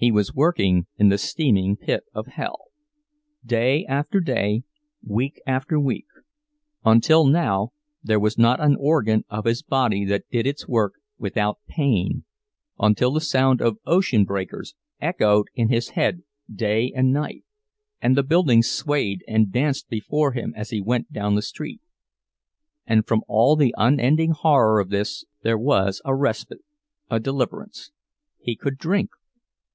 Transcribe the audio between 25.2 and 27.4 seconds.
there was a respite, a